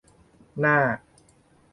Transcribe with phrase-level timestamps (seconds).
[0.59, 0.77] หน้า